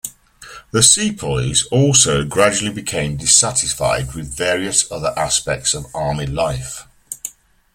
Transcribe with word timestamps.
The 0.71 0.81
sepoys 0.81 1.65
also 1.67 2.25
gradually 2.25 2.73
became 2.73 3.17
dissatisfied 3.17 4.15
with 4.15 4.33
various 4.35 4.91
other 4.91 5.13
aspects 5.15 5.75
of 5.75 5.93
army 5.95 6.25
life. 6.25 6.87